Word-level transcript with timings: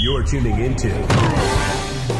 You're 0.00 0.22
tuning 0.22 0.60
into 0.60 0.88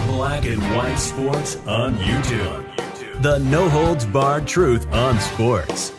Black 0.06 0.44
and 0.46 0.62
White 0.74 0.96
Sports 0.96 1.56
on 1.66 1.96
YouTube. 1.98 3.22
The 3.22 3.38
no 3.38 3.68
holds 3.68 4.04
barred 4.04 4.46
truth 4.46 4.90
on 4.92 5.18
sports. 5.20 5.90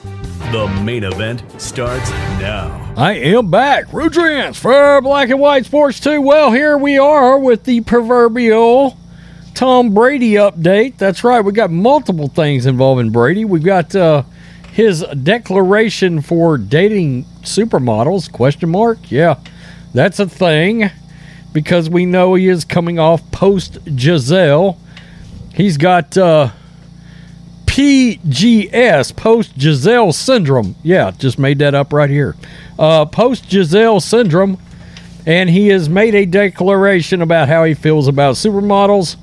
The 0.52 0.68
main 0.84 1.04
event 1.04 1.44
starts 1.62 2.10
now. 2.40 2.94
I 2.98 3.14
am 3.14 3.50
back. 3.50 3.86
Rudrance 3.88 4.58
for 4.58 5.02
Black 5.02 5.30
and 5.30 5.40
White 5.40 5.66
Sports 5.66 6.00
2. 6.00 6.22
Well, 6.22 6.52
here 6.52 6.78
we 6.78 6.98
are 6.98 7.40
with 7.40 7.64
the 7.64 7.82
proverbial 7.82 8.98
Tom 9.54 9.94
Brady 9.94 10.34
update. 10.34 10.98
That's 10.98 11.24
right. 11.24 11.42
We 11.42 11.52
got 11.54 11.72
multiple 11.72 12.28
things 12.28 12.66
involving 12.66 13.12
Brady. 13.12 13.46
We've 13.46 13.64
got 13.64 13.96
uh, 13.96 14.24
his 14.72 15.02
declaration 15.24 16.22
for 16.22 16.58
dating 16.58 17.24
supermodels, 17.44 18.32
question 18.32 18.70
mark. 18.70 19.10
Yeah, 19.10 19.40
that's 19.96 20.20
a 20.20 20.28
thing 20.28 20.92
because 21.54 21.90
we 21.90 22.06
know 22.06 22.36
he 22.36 22.48
is 22.48 22.66
coming 22.66 23.00
off 23.00 23.32
post 23.32 23.80
Gisele. 23.96 24.78
He's 25.54 25.78
got 25.78 26.18
uh, 26.18 26.52
PGS, 27.66 29.16
post 29.16 29.58
Gisele 29.58 30.12
syndrome. 30.12 30.76
Yeah, 30.84 31.12
just 31.12 31.40
made 31.40 31.60
that 31.60 31.74
up 31.74 31.94
right 31.94 32.10
here. 32.10 32.36
Uh, 32.78 33.06
post 33.06 33.50
Gisele 33.50 34.02
syndrome. 34.02 34.60
And 35.26 35.50
he 35.50 35.70
has 35.70 35.90
made 35.90 36.14
a 36.14 36.26
declaration 36.26 37.22
about 37.22 37.48
how 37.48 37.64
he 37.64 37.74
feels 37.74 38.08
about 38.08 38.36
supermodels. 38.36 39.16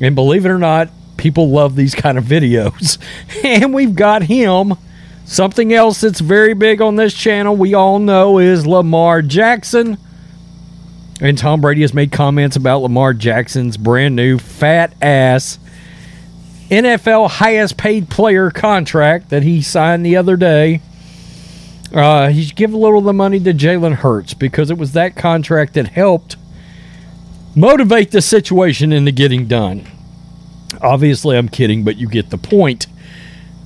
And 0.00 0.14
believe 0.14 0.46
it 0.46 0.50
or 0.50 0.58
not, 0.58 0.88
people 1.16 1.50
love 1.50 1.74
these 1.74 1.94
kind 1.94 2.16
of 2.16 2.24
videos. 2.24 2.98
and 3.44 3.74
we've 3.74 3.94
got 3.94 4.22
him. 4.22 4.74
Something 5.24 5.72
else 5.72 6.00
that's 6.00 6.20
very 6.20 6.54
big 6.54 6.82
on 6.82 6.96
this 6.96 7.14
channel, 7.14 7.56
we 7.56 7.74
all 7.74 7.98
know, 7.98 8.38
is 8.38 8.66
Lamar 8.66 9.22
Jackson. 9.22 9.96
And 11.20 11.38
Tom 11.38 11.60
Brady 11.60 11.82
has 11.82 11.94
made 11.94 12.10
comments 12.10 12.56
about 12.56 12.82
Lamar 12.82 13.14
Jackson's 13.14 13.76
brand 13.76 14.16
new 14.16 14.38
fat 14.38 14.94
ass 15.00 15.58
NFL 16.72 17.28
highest 17.28 17.76
paid 17.76 18.08
player 18.08 18.50
contract 18.50 19.28
that 19.28 19.42
he 19.42 19.60
signed 19.60 20.06
the 20.06 20.16
other 20.16 20.36
day. 20.36 20.80
Uh, 21.92 22.28
he 22.30 22.44
should 22.44 22.56
give 22.56 22.72
a 22.72 22.76
little 22.78 23.00
of 23.00 23.04
the 23.04 23.12
money 23.12 23.38
to 23.38 23.52
Jalen 23.52 23.96
Hurts 23.96 24.32
because 24.32 24.70
it 24.70 24.78
was 24.78 24.92
that 24.92 25.14
contract 25.14 25.74
that 25.74 25.88
helped 25.88 26.36
motivate 27.54 28.10
the 28.10 28.22
situation 28.22 28.90
into 28.90 29.12
getting 29.12 29.46
done. 29.46 29.86
Obviously, 30.80 31.36
I'm 31.36 31.50
kidding, 31.50 31.84
but 31.84 31.96
you 31.96 32.08
get 32.08 32.30
the 32.30 32.38
point. 32.38 32.86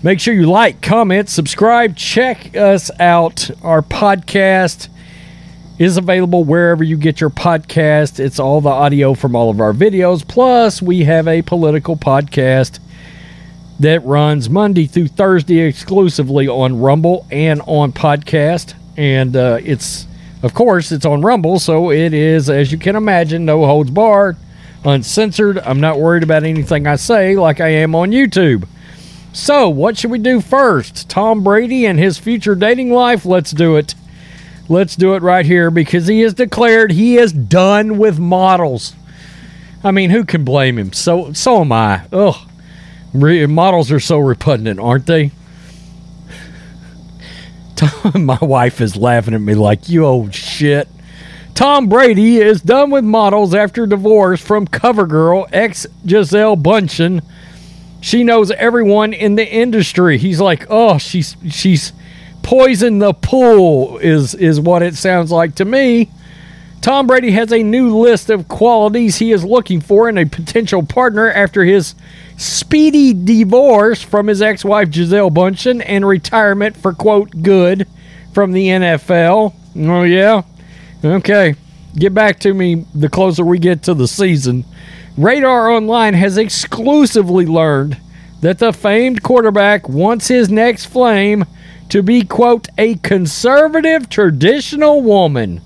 Make 0.06 0.20
sure 0.20 0.34
you 0.34 0.48
like, 0.48 0.82
comment, 0.82 1.28
subscribe, 1.28 1.96
check 1.96 2.56
us 2.56 2.92
out. 3.00 3.50
Our 3.64 3.82
podcast 3.82 4.88
is 5.80 5.96
available 5.96 6.44
wherever 6.44 6.84
you 6.84 6.96
get 6.96 7.20
your 7.20 7.30
podcast. 7.30 8.20
It's 8.20 8.38
all 8.38 8.60
the 8.60 8.68
audio 8.68 9.14
from 9.14 9.34
all 9.34 9.50
of 9.50 9.60
our 9.60 9.72
videos. 9.72 10.24
Plus, 10.24 10.80
we 10.80 11.02
have 11.02 11.26
a 11.26 11.42
political 11.42 11.96
podcast 11.96 12.78
that 13.80 14.04
runs 14.04 14.48
Monday 14.48 14.86
through 14.86 15.08
Thursday 15.08 15.62
exclusively 15.62 16.46
on 16.46 16.80
Rumble 16.80 17.26
and 17.32 17.60
on 17.62 17.90
podcast. 17.90 18.74
And 18.96 19.34
uh, 19.34 19.58
it's, 19.60 20.06
of 20.44 20.54
course, 20.54 20.92
it's 20.92 21.04
on 21.04 21.22
Rumble, 21.22 21.58
so 21.58 21.90
it 21.90 22.14
is, 22.14 22.48
as 22.48 22.70
you 22.70 22.78
can 22.78 22.94
imagine, 22.94 23.44
no 23.44 23.66
holds 23.66 23.90
barred, 23.90 24.36
uncensored. 24.84 25.58
I'm 25.58 25.80
not 25.80 25.98
worried 25.98 26.22
about 26.22 26.44
anything 26.44 26.86
I 26.86 26.94
say 26.94 27.34
like 27.34 27.60
I 27.60 27.70
am 27.70 27.96
on 27.96 28.12
YouTube. 28.12 28.68
So, 29.36 29.68
what 29.68 29.98
should 29.98 30.10
we 30.10 30.18
do 30.18 30.40
first? 30.40 31.10
Tom 31.10 31.44
Brady 31.44 31.84
and 31.84 31.98
his 31.98 32.16
future 32.16 32.54
dating 32.54 32.90
life? 32.90 33.26
Let's 33.26 33.50
do 33.50 33.76
it. 33.76 33.94
Let's 34.66 34.96
do 34.96 35.14
it 35.14 35.20
right 35.22 35.44
here 35.44 35.70
because 35.70 36.06
he 36.06 36.22
has 36.22 36.32
declared 36.32 36.92
he 36.92 37.18
is 37.18 37.34
done 37.34 37.98
with 37.98 38.18
models. 38.18 38.94
I 39.84 39.90
mean, 39.90 40.08
who 40.08 40.24
can 40.24 40.42
blame 40.42 40.78
him? 40.78 40.94
So, 40.94 41.34
so 41.34 41.60
am 41.60 41.70
I. 41.70 42.06
Ugh. 42.12 42.34
Re- 43.12 43.44
models 43.44 43.92
are 43.92 44.00
so 44.00 44.18
repugnant, 44.18 44.80
aren't 44.80 45.04
they? 45.04 45.32
My 48.18 48.38
wife 48.40 48.80
is 48.80 48.96
laughing 48.96 49.34
at 49.34 49.42
me 49.42 49.54
like, 49.54 49.86
you 49.86 50.06
old 50.06 50.34
shit. 50.34 50.88
Tom 51.54 51.90
Brady 51.90 52.38
is 52.38 52.62
done 52.62 52.90
with 52.90 53.04
models 53.04 53.54
after 53.54 53.86
divorce 53.86 54.40
from 54.40 54.66
CoverGirl 54.66 55.50
ex 55.52 55.86
Gisele 56.06 56.56
Bundchen. 56.56 57.22
She 58.00 58.24
knows 58.24 58.50
everyone 58.52 59.12
in 59.12 59.34
the 59.34 59.46
industry. 59.46 60.18
He's 60.18 60.40
like, 60.40 60.66
oh, 60.68 60.98
she's 60.98 61.36
she's 61.50 61.92
poisoned 62.42 63.02
the 63.02 63.14
pool. 63.14 63.98
Is 63.98 64.34
is 64.34 64.60
what 64.60 64.82
it 64.82 64.94
sounds 64.94 65.30
like 65.32 65.54
to 65.56 65.64
me. 65.64 66.10
Tom 66.86 67.08
Brady 67.08 67.32
has 67.32 67.52
a 67.52 67.64
new 67.64 67.98
list 67.98 68.30
of 68.30 68.46
qualities 68.46 69.16
he 69.16 69.32
is 69.32 69.42
looking 69.42 69.80
for 69.80 70.08
in 70.08 70.16
a 70.18 70.24
potential 70.24 70.84
partner 70.84 71.28
after 71.28 71.64
his 71.64 71.96
speedy 72.36 73.12
divorce 73.12 74.02
from 74.02 74.28
his 74.28 74.40
ex 74.40 74.64
wife 74.64 74.90
Gisele 74.90 75.30
Bundchen 75.30 75.82
and 75.84 76.06
retirement 76.06 76.76
for, 76.76 76.92
quote, 76.92 77.42
good 77.42 77.88
from 78.32 78.52
the 78.52 78.68
NFL. 78.68 79.52
Oh, 79.78 80.02
yeah? 80.04 80.42
Okay. 81.04 81.56
Get 81.96 82.14
back 82.14 82.38
to 82.40 82.54
me 82.54 82.84
the 82.94 83.08
closer 83.08 83.44
we 83.44 83.58
get 83.58 83.82
to 83.84 83.94
the 83.94 84.06
season. 84.06 84.64
Radar 85.16 85.70
Online 85.70 86.14
has 86.14 86.36
exclusively 86.36 87.46
learned 87.46 87.96
that 88.42 88.58
the 88.58 88.72
famed 88.72 89.22
quarterback 89.22 89.88
wants 89.88 90.28
his 90.28 90.50
next 90.50 90.86
flame 90.86 91.46
to 91.88 92.02
be, 92.02 92.22
quote, 92.22 92.68
a 92.76 92.96
conservative 92.96 94.08
traditional 94.08 95.00
woman. 95.00 95.62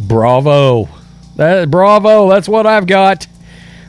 Bravo. 0.00 0.88
That, 1.36 1.70
bravo. 1.70 2.28
That's 2.28 2.48
what 2.48 2.66
I've 2.66 2.86
got. 2.86 3.26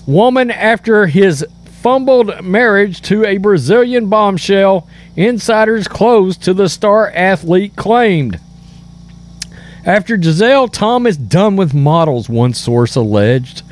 Woman 0.06 0.52
after 0.52 1.08
his 1.08 1.46
fumbled 1.66 2.44
marriage 2.44 3.02
to 3.02 3.26
a 3.26 3.38
Brazilian 3.38 4.08
bombshell, 4.08 4.88
insiders 5.16 5.88
close 5.88 6.38
to 6.38 6.54
the 6.54 6.70
star 6.70 7.12
athlete 7.12 7.76
claimed. 7.76 8.40
After 9.86 10.18
Gisele, 10.18 10.68
Tom 10.68 11.08
is 11.08 11.18
done 11.18 11.56
with 11.56 11.74
models, 11.74 12.30
one 12.30 12.54
source 12.54 12.96
alleged, 12.96 13.64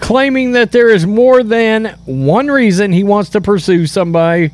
claiming 0.00 0.52
that 0.52 0.72
there 0.72 0.88
is 0.88 1.06
more 1.06 1.42
than 1.42 1.86
one 2.04 2.48
reason 2.48 2.92
he 2.92 3.04
wants 3.04 3.30
to 3.30 3.40
pursue 3.40 3.86
somebody, 3.86 4.50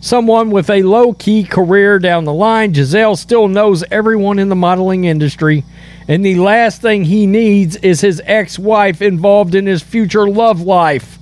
someone 0.00 0.50
with 0.50 0.68
a 0.70 0.82
low 0.82 1.12
key 1.12 1.44
career 1.44 1.98
down 1.98 2.24
the 2.24 2.32
line. 2.32 2.72
Gisele 2.72 3.16
still 3.16 3.48
knows 3.48 3.84
everyone 3.90 4.38
in 4.38 4.48
the 4.48 4.54
modeling 4.54 5.04
industry, 5.04 5.64
and 6.08 6.24
the 6.24 6.36
last 6.36 6.82
thing 6.82 7.04
he 7.04 7.26
needs 7.26 7.76
is 7.76 8.00
his 8.00 8.20
ex 8.24 8.58
wife 8.58 9.00
involved 9.00 9.54
in 9.54 9.66
his 9.66 9.82
future 9.82 10.28
love 10.28 10.60
life. 10.60 11.18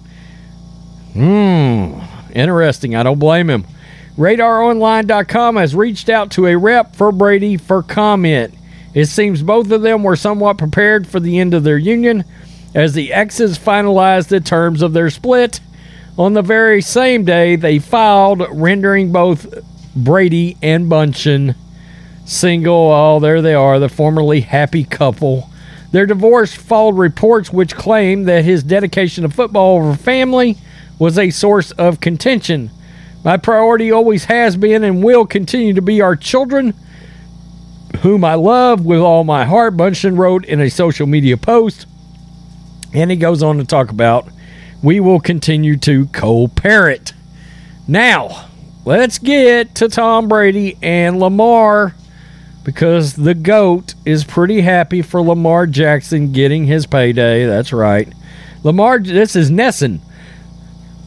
Hmm, 1.13 2.01
interesting. 2.33 2.95
I 2.95 3.03
don't 3.03 3.19
blame 3.19 3.51
him. 3.51 3.65
RadarOnline.com 4.17 5.57
has 5.57 5.75
reached 5.75 6.09
out 6.09 6.31
to 6.33 6.47
a 6.47 6.57
rep 6.57 6.95
for 6.95 7.11
Brady 7.13 7.57
for 7.57 7.83
comment. 7.83 8.55
It 8.93 9.07
seems 9.07 9.43
both 9.43 9.71
of 9.71 9.83
them 9.83 10.03
were 10.03 10.17
somewhat 10.17 10.59
prepared 10.59 11.07
for 11.07 11.21
the 11.21 11.39
end 11.39 11.55
of 11.55 11.63
their 11.63 11.79
union 11.79 12.25
as 12.75 12.95
the 12.95 13.13
exes 13.13 13.59
finalized 13.59 14.29
the 14.29 14.41
terms 14.41 14.83
of 14.83 14.93
their 14.93 15.11
split. 15.11 15.61
On 16.19 16.35
the 16.35 16.43
very 16.43 16.83
same 16.83 17.25
day, 17.25 17.57
they 17.57 17.79
filed, 17.79 18.43
rendering 18.51 19.13
both 19.13 19.47
Brady 19.95 20.57
and 20.63 20.91
Bundchen 20.91 21.55
single. 22.25 22.93
Oh, 22.93 23.21
there 23.21 23.43
they 23.43 23.55
are, 23.55 23.79
the 23.79 23.89
formerly 23.89 24.41
happy 24.41 24.85
couple. 24.85 25.49
Their 25.93 26.07
divorce 26.07 26.55
followed 26.55 26.97
reports 26.97 27.53
which 27.53 27.75
claimed 27.75 28.29
that 28.29 28.45
his 28.45 28.63
dedication 28.63 29.23
to 29.23 29.31
football 29.31 29.79
over 29.79 29.97
family 29.97 30.57
was 30.99 31.19
a 31.19 31.31
source 31.31 31.73
of 31.73 32.01
contention. 32.01 32.71
My 33.25 33.37
priority 33.37 33.91
always 33.91 34.27
has 34.27 34.57
been 34.57 34.85
and 34.85 35.03
will 35.03 35.27
continue 35.27 35.75
to 35.75 35.83
be 35.83 36.01
our 36.01 36.15
children, 36.15 36.75
whom 38.01 38.25
I 38.25 38.35
love 38.35 38.85
with 38.85 39.01
all 39.01 39.25
my 39.25 39.45
heart, 39.45 39.77
Bundchen 39.77 40.17
wrote 40.17 40.45
in 40.45 40.61
a 40.61 40.71
social 40.71 41.07
media 41.07 41.37
post. 41.37 41.87
And 42.93 43.11
he 43.11 43.17
goes 43.17 43.43
on 43.43 43.59
to 43.59 43.65
talk 43.65 43.91
about 43.91 44.29
we 44.83 44.99
will 45.01 45.21
continue 45.21 45.77
to 45.79 46.07
co 46.07 46.49
parent. 46.49 47.13
Now, 47.87 48.49
let's 48.85 49.19
get 49.19 49.75
to 49.77 49.89
Tom 49.89 50.29
Brady 50.29 50.79
and 50.83 51.19
Lamar. 51.21 51.95
because 52.65 53.15
the 53.15 53.35
GOAT 53.35 53.95
is 54.05 54.25
pretty 54.25 54.61
happy 54.61 55.03
for 55.03 55.23
Lamar 55.23 55.67
Jackson 55.67 56.33
getting 56.33 56.67
his 56.67 56.87
payday. 56.87 57.47
That's 57.47 57.73
right. 57.73 58.13
Lamar, 58.63 58.99
this 58.99 59.35
is 59.35 59.51
NESN. 59.51 60.01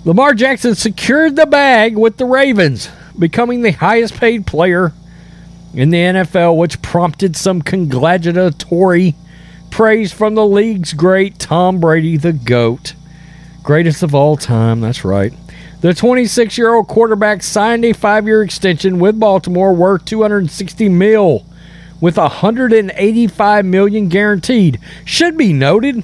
Lamar 0.04 0.34
Jackson 0.34 0.76
secured 0.76 1.36
the 1.36 1.46
bag 1.46 1.96
with 1.96 2.18
the 2.18 2.26
Ravens, 2.26 2.90
becoming 3.18 3.62
the 3.62 3.72
highest 3.72 4.16
paid 4.16 4.46
player 4.46 4.92
in 5.74 5.92
the 5.92 5.98
NFL, 5.98 6.58
which 6.58 6.82
prompted 6.82 7.36
some 7.36 7.62
congratulatory 7.62 9.16
praise 9.74 10.14
from 10.14 10.36
the 10.36 10.46
league's 10.46 10.94
great 10.94 11.40
Tom 11.40 11.80
Brady, 11.80 12.16
the 12.16 12.31
GOAT. 12.31 12.94
Greatest 13.64 14.04
of 14.04 14.14
all 14.14 14.38
time, 14.38 14.81
that's 14.81 15.04
right. 15.04 15.34
The 15.81 15.96
26 15.96 16.60
year 16.60 16.75
old 16.75 16.88
quarterback 16.88 17.42
signed 17.42 17.84
a 17.84 17.92
five 17.92 18.28
year 18.28 18.44
extension 18.44 19.00
with 19.00 19.20
Baltimore 19.20 19.74
worth 19.74 20.06
260 20.06 20.90
mil 20.90 21.44
with 22.00 22.18
185 22.18 23.66
million 23.66 24.10
guaranteed. 24.10 24.80
Should 25.06 25.38
be 25.38 25.54
noted 25.54 26.04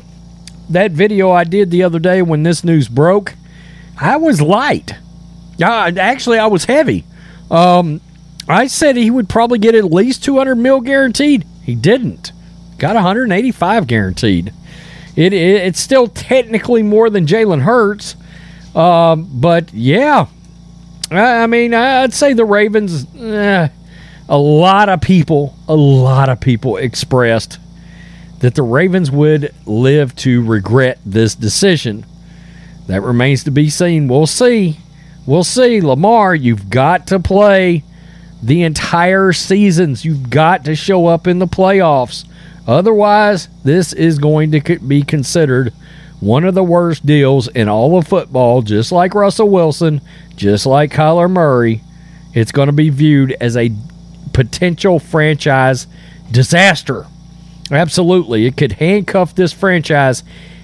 that 0.67 0.91
video 0.91 1.29
I 1.29 1.43
did 1.43 1.69
the 1.69 1.83
other 1.83 1.99
day 1.99 2.23
when 2.23 2.41
this 2.41 2.63
news 2.63 2.87
broke, 2.87 3.35
I 4.01 4.17
was 4.17 4.41
light. 4.41 4.95
Actually, 5.61 6.39
I 6.39 6.47
was 6.47 6.65
heavy. 6.65 7.05
Um, 7.51 8.01
I 8.47 8.65
said 8.65 8.97
he 8.97 9.11
would 9.11 9.29
probably 9.29 9.59
get 9.59 9.75
at 9.75 9.85
least 9.85 10.23
200 10.23 10.55
mil 10.55 10.81
guaranteed. 10.81 11.45
He 11.61 11.75
didn't. 11.75 12.31
Got 12.79 12.95
185 12.95 13.87
guaranteed. 13.87 14.53
It, 15.15 15.33
it 15.33 15.63
it's 15.65 15.79
still 15.79 16.07
technically 16.07 16.81
more 16.81 17.09
than 17.09 17.25
Jalen 17.25 17.61
Hurts, 17.61 18.15
um, 18.73 19.29
but 19.33 19.73
yeah, 19.73 20.27
I, 21.11 21.43
I, 21.43 21.47
mean 21.47 21.73
I'd 21.73 22.13
say 22.13 22.33
the 22.33 22.45
Ravens. 22.45 23.05
Eh, 23.15 23.67
a 24.29 24.37
lot 24.37 24.89
of 24.89 25.01
people, 25.01 25.55
a 25.67 25.75
lot 25.75 26.29
of 26.29 26.39
people 26.39 26.77
expressed 26.77 27.59
that 28.39 28.55
the 28.55 28.63
Ravens 28.63 29.11
would 29.11 29.53
live 29.65 30.15
to 30.17 30.43
regret 30.45 30.99
this 31.05 31.35
decision. 31.35 32.05
That 32.87 33.01
remains 33.01 33.43
to 33.43 33.51
be 33.51 33.69
seen. 33.69 34.07
We'll 34.07 34.27
see. 34.27 34.79
We'll 35.25 35.43
see. 35.43 35.81
Lamar, 35.81 36.33
you've 36.33 36.69
got 36.69 37.07
to 37.07 37.19
play 37.19 37.83
the 38.41 38.63
entire 38.63 39.33
seasons. 39.33 40.05
You've 40.05 40.29
got 40.29 40.65
to 40.65 40.75
show 40.75 41.07
up 41.07 41.27
in 41.27 41.39
the 41.39 41.47
playoffs. 41.47 42.25
Otherwise, 42.69 43.49
this 43.63 43.93
is 43.93 44.19
going 44.19 44.51
to 44.51 44.77
be 44.77 45.01
considered 45.01 45.73
one 46.19 46.43
of 46.43 46.53
the 46.53 46.63
worst 46.63 47.03
deals 47.03 47.47
in 47.47 47.67
all 47.67 47.97
of 47.97 48.07
football, 48.07 48.61
just 48.61 48.91
like 48.91 49.15
Russell 49.15 49.49
Wilson, 49.49 50.01
just 50.35 50.67
like 50.67 50.91
Kyler 50.91 51.27
Murray. 51.27 51.81
It's 52.35 52.51
going 52.51 52.67
to 52.67 52.71
be 52.71 52.91
viewed 52.91 53.35
as 53.41 53.57
a 53.57 53.71
potential 54.33 54.99
franchise 54.99 55.87
disaster. 56.29 57.07
Absolutely. 57.71 58.45
It 58.45 58.55
could 58.55 58.73
handcuff 58.73 59.33
this 59.33 59.51
franchise. 59.51 60.21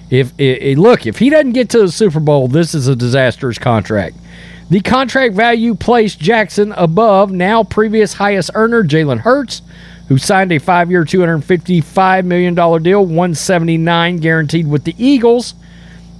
If 0.08 0.32
it, 0.38 0.78
look, 0.78 1.08
if 1.08 1.18
he 1.18 1.28
doesn't 1.28 1.54
get 1.54 1.70
to 1.70 1.80
the 1.80 1.90
Super 1.90 2.20
Bowl, 2.20 2.46
this 2.46 2.72
is 2.72 2.86
a 2.86 2.94
disastrous 2.94 3.58
contract. 3.58 4.16
The 4.70 4.80
contract 4.80 5.34
value 5.34 5.74
placed 5.74 6.20
Jackson 6.20 6.70
above 6.70 7.32
now 7.32 7.64
previous 7.64 8.12
highest 8.12 8.52
earner 8.54 8.84
Jalen 8.84 9.18
Hurts 9.18 9.62
who 10.08 10.18
signed 10.18 10.52
a 10.52 10.58
five-year, 10.58 11.04
$255 11.04 12.24
million 12.24 12.54
deal, 12.82 13.04
179 13.04 14.18
guaranteed 14.18 14.66
with 14.68 14.84
the 14.84 14.94
Eagles. 14.98 15.54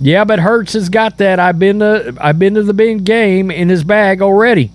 Yeah, 0.01 0.25
but 0.25 0.41
Hurts 0.41 0.75
has 0.75 0.89
got 0.89 1.19
that. 1.19 1.41
I've 1.41 1.59
been 1.59 1.79
to 1.79 2.15
I've 2.21 2.39
been 2.39 2.55
to 2.55 2.63
the 2.63 2.75
big 2.75 3.05
game 3.05 3.51
in 3.51 3.69
his 3.69 3.83
bag 3.83 4.21
already. 4.21 4.71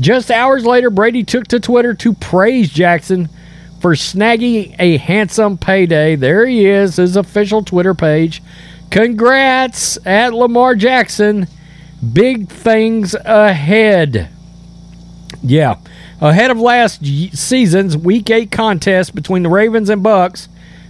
Just 0.00 0.30
hours 0.30 0.64
later, 0.64 0.90
Brady 0.90 1.22
took 1.22 1.46
to 1.48 1.60
Twitter 1.60 1.94
to 1.94 2.14
praise 2.14 2.70
Jackson 2.70 3.28
for 3.80 3.92
snagging 3.94 4.74
a 4.78 4.96
handsome 4.96 5.58
payday. 5.58 6.16
There 6.16 6.46
he 6.46 6.66
is, 6.66 6.96
his 6.96 7.16
official 7.16 7.62
Twitter 7.62 7.94
page. 7.94 8.42
Congrats 8.90 9.98
at 10.06 10.32
Lamar 10.32 10.74
Jackson. 10.74 11.46
Big 12.12 12.48
things 12.48 13.14
ahead. 13.14 14.28
Yeah. 15.42 15.76
Ahead 16.22 16.52
of 16.52 16.60
last 16.60 17.04
season's 17.04 17.96
Week 17.96 18.30
8 18.30 18.52
contest 18.52 19.12
between 19.12 19.42
the 19.42 19.48
Ravens 19.48 19.90
and 19.90 20.04
Bucs, 20.04 20.46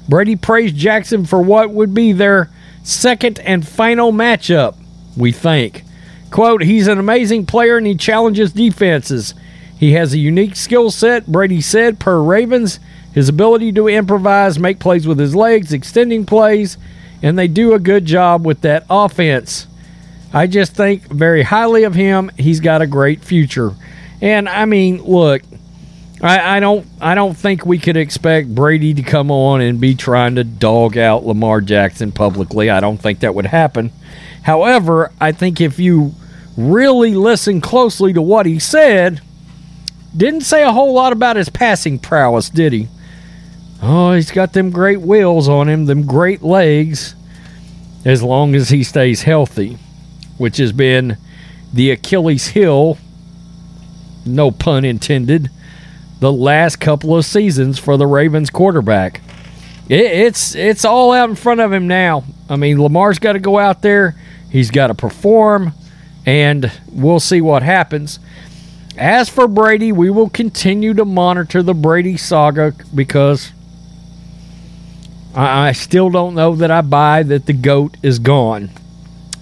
Brady 0.07 0.37
praised 0.37 0.77
Jackson 0.77 1.25
for 1.25 1.41
what 1.41 1.71
would 1.71 1.95
be 1.95 2.13
their 2.13 2.51
second 2.83 3.39
and 3.39 3.67
final 3.67 4.13
matchup, 4.13 4.77
we 5.17 5.33
think. 5.33 5.85
Quote, 6.31 6.61
he's 6.65 6.87
an 6.87 6.99
amazing 6.99 7.47
player 7.47 7.79
and 7.79 7.87
he 7.87 7.95
challenges 7.95 8.53
defenses. 8.53 9.33
He 9.79 9.93
has 9.93 10.13
a 10.13 10.19
unique 10.19 10.55
skill 10.55 10.91
set, 10.91 11.27
Brady 11.27 11.63
said, 11.63 11.99
per 11.99 12.21
Ravens. 12.21 12.79
His 13.15 13.31
ability 13.31 13.73
to 13.73 13.89
improvise, 13.89 14.59
make 14.59 14.81
plays 14.81 15.07
with 15.07 15.19
his 15.19 15.35
legs, 15.35 15.73
extending 15.73 16.27
plays, 16.27 16.77
and 17.23 17.39
they 17.39 17.49
do 17.49 17.73
a 17.73 17.79
good 17.79 18.05
job 18.05 18.45
with 18.45 18.61
that 18.61 18.85
offense. 18.91 19.67
I 20.35 20.47
just 20.47 20.75
think 20.75 21.05
very 21.05 21.45
highly 21.45 21.85
of 21.85 21.95
him. 21.95 22.31
He's 22.37 22.61
got 22.61 22.83
a 22.83 22.87
great 22.87 23.25
future. 23.25 23.75
And 24.23 24.49
I 24.49 24.67
mean, 24.67 25.03
look, 25.03 25.43
I, 26.23 26.57
I, 26.57 26.61
don't 26.61 26.87
I 27.01 27.17
don't 27.17 27.37
think 27.37 27.67
we 27.67 27.79
could 27.79 27.97
expect 27.97 28.55
Brady 28.55 28.95
to 28.95 29.03
come 29.03 29.33
on 29.33 29.61
and 29.61 29.81
be 29.81 29.97
trying 29.97 30.37
to 30.37 30.45
dog 30.45 30.97
out 30.97 31.27
Lamar 31.27 31.61
Jackson 31.61 32.13
publicly. 32.13 32.71
I 32.71 32.79
don't 32.79 32.99
think 32.99 33.21
that 33.21 33.35
would 33.35 33.47
happen. 33.47 33.91
However, 34.43 35.11
I 35.21 35.33
think 35.33 35.61
if 35.61 35.81
you 35.81 36.15
really 36.57 37.17
listen 37.17 37.61
closely 37.61 38.13
to 38.13 38.23
what 38.23 38.47
he 38.47 38.61
said, 38.61 39.21
didn't 40.17 40.43
say 40.43 40.63
a 40.63 40.73
whole 40.73 40.95
lot 40.95 41.13
about 41.13 41.35
his 41.35 41.49
passing 41.49 41.99
prowess, 41.99 42.49
did 42.49 42.73
he? 42.73 42.87
Oh, 43.83 44.13
he's 44.13 44.31
got 44.31 44.53
them 44.53 44.71
great 44.71 45.01
wheels 45.01 45.49
on 45.49 45.69
him, 45.69 45.87
them 45.87 46.07
great 46.07 46.43
legs, 46.43 47.17
as 48.05 48.23
long 48.23 48.55
as 48.55 48.69
he 48.69 48.85
stays 48.85 49.23
healthy, 49.23 49.79
which 50.39 50.59
has 50.59 50.71
been 50.71 51.17
the 51.73 51.91
Achilles 51.91 52.49
heel 52.49 52.99
no 54.25 54.51
pun 54.51 54.85
intended, 54.85 55.51
the 56.21 56.33
last 56.33 56.77
couple 56.77 57.17
of 57.17 57.25
seasons 57.25 57.79
for 57.79 57.97
the 57.97 58.07
Ravens 58.07 58.51
quarterback. 58.51 59.21
It, 59.89 60.01
it's 60.01 60.55
it's 60.55 60.85
all 60.85 61.13
out 61.13 61.29
in 61.29 61.37
front 61.37 61.61
of 61.61 61.73
him 61.73 61.87
now. 61.87 62.25
I 62.49 62.57
mean, 62.57 62.81
Lamar's 62.81 63.19
got 63.19 63.33
to 63.33 63.39
go 63.41 63.59
out 63.59 63.83
there. 63.83 64.15
He's 64.51 64.71
got 64.71 64.89
to 64.89 64.95
perform, 64.95 65.73
and 66.27 66.71
we'll 66.91 67.21
see 67.21 67.41
what 67.41 67.63
happens. 67.63 68.19
As 68.97 69.29
for 69.29 69.49
Brady, 69.49 69.91
we 69.91 70.11
will 70.11 70.29
continue 70.29 70.93
to 70.95 71.05
monitor 71.05 71.63
the 71.63 71.75
Brady 71.75 72.17
saga 72.17 72.75
because 72.95 73.53
I, 75.35 75.69
I 75.69 75.73
still 75.73 76.11
don't 76.11 76.35
know 76.35 76.55
that 76.57 76.71
I 76.71 76.83
buy 76.83 77.23
that 77.23 77.47
the 77.47 77.55
GOAT 77.55 77.97
is 78.03 78.19
gone. 78.19 78.71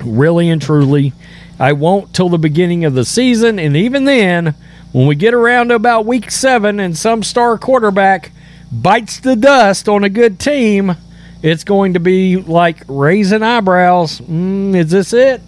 Really 0.03 0.49
and 0.49 0.63
truly, 0.63 1.13
I 1.59 1.73
won't 1.73 2.15
till 2.15 2.29
the 2.29 2.39
beginning 2.39 2.85
of 2.85 2.95
the 2.95 3.05
season, 3.05 3.59
and 3.59 3.77
even 3.77 4.05
then, 4.05 4.55
when 4.93 5.07
we 5.07 5.15
get 5.15 5.35
around 5.35 5.69
to 5.69 5.75
about 5.75 6.07
week 6.07 6.31
seven 6.31 6.81
and 6.81 6.97
some 6.97 7.23
star 7.23 7.59
quarterback 7.59 8.33
bites 8.73 9.21
the 9.21 9.37
dust 9.37 9.89
on 9.89 10.05
a 10.05 10.09
good 10.09 10.39
team, 10.39 10.97
it's 11.43 11.65
going 11.65 11.95
to 11.95 12.01
be 12.01 12.37
like 12.37 12.83
raising 12.89 13.43
eyebrows. 13.43 14.21
Mm, 14.21 14.75
is 14.75 14.91
this 14.91 15.13
it? 15.13 15.41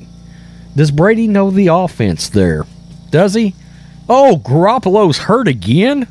Does 0.76 0.90
Brady 0.90 1.26
know 1.26 1.50
the 1.50 1.66
offense 1.68 2.28
there? 2.28 2.64
Does 3.10 3.34
he? 3.34 3.54
Oh, 4.08 4.40
Garoppolo's 4.42 5.18
hurt 5.18 5.48
again? 5.48 6.06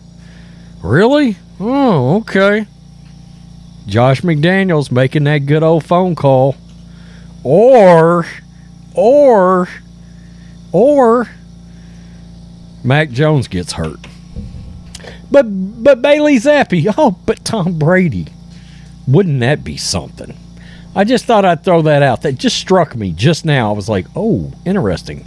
Really? 0.83 1.38
Oh, 1.59 2.17
okay. 2.17 2.67
Josh 3.88 4.21
McDaniels 4.21 4.91
making 4.91 5.23
that 5.23 5.39
good 5.39 5.63
old 5.63 5.83
phone 5.83 6.15
call. 6.15 6.55
Or, 7.43 8.25
or, 8.93 9.67
or 10.71 11.29
Mac 12.83 13.09
Jones 13.11 13.47
gets 13.47 13.73
hurt. 13.73 14.00
But 15.29 15.43
but 15.83 16.01
Bailey 16.01 16.38
Zappe, 16.38 16.93
oh, 16.97 17.17
but 17.25 17.43
Tom 17.45 17.79
Brady. 17.79 18.27
Wouldn't 19.07 19.39
that 19.39 19.63
be 19.63 19.77
something? 19.77 20.38
I 20.95 21.03
just 21.05 21.25
thought 21.25 21.45
I'd 21.45 21.63
throw 21.63 21.81
that 21.83 22.03
out. 22.03 22.21
That 22.21 22.33
just 22.33 22.57
struck 22.57 22.95
me 22.95 23.11
just 23.11 23.45
now. 23.45 23.69
I 23.69 23.73
was 23.73 23.89
like, 23.89 24.05
oh, 24.15 24.53
interesting. 24.65 25.25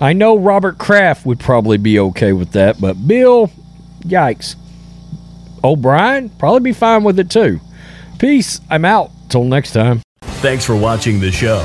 I 0.00 0.12
know 0.12 0.36
Robert 0.36 0.78
Kraft 0.78 1.24
would 1.24 1.38
probably 1.38 1.78
be 1.78 1.98
okay 1.98 2.32
with 2.32 2.52
that, 2.52 2.80
but 2.80 3.06
Bill, 3.06 3.50
yikes. 4.00 4.56
O'Brien, 5.62 6.28
probably 6.28 6.60
be 6.60 6.72
fine 6.72 7.04
with 7.04 7.20
it 7.20 7.30
too. 7.30 7.60
Peace. 8.18 8.60
I'm 8.68 8.84
out. 8.84 9.10
Till 9.28 9.44
next 9.44 9.72
time. 9.72 10.02
Thanks 10.22 10.64
for 10.64 10.76
watching 10.76 11.20
the 11.20 11.30
show. 11.30 11.64